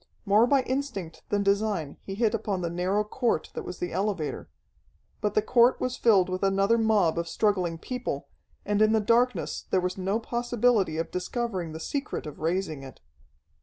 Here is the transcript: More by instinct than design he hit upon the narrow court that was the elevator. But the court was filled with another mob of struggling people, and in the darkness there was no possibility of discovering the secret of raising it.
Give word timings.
More 0.25 0.47
by 0.47 0.63
instinct 0.63 1.21
than 1.29 1.43
design 1.43 1.97
he 2.01 2.15
hit 2.15 2.33
upon 2.33 2.61
the 2.61 2.71
narrow 2.71 3.03
court 3.03 3.51
that 3.53 3.61
was 3.61 3.77
the 3.77 3.91
elevator. 3.91 4.49
But 5.21 5.35
the 5.35 5.43
court 5.43 5.79
was 5.79 5.95
filled 5.95 6.27
with 6.27 6.41
another 6.41 6.79
mob 6.79 7.19
of 7.19 7.27
struggling 7.27 7.77
people, 7.77 8.27
and 8.65 8.81
in 8.81 8.93
the 8.93 8.99
darkness 8.99 9.61
there 9.69 9.79
was 9.79 9.99
no 9.99 10.19
possibility 10.19 10.97
of 10.97 11.11
discovering 11.11 11.71
the 11.73 11.79
secret 11.79 12.25
of 12.25 12.39
raising 12.39 12.81
it. 12.81 12.99